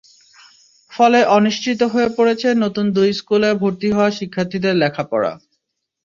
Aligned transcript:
ফলে 0.91 1.19
অনিশ্চিত 1.37 1.79
হয়ে 1.93 2.09
পড়েছে 2.17 2.47
নতুন 2.63 2.85
দুই 2.97 3.09
স্কুলে 3.19 3.49
ভর্তি 3.61 3.89
হওয়া 3.95 4.09
শিক্ষার্থীদের 4.17 4.75
লেখাপড়া। 4.81 5.31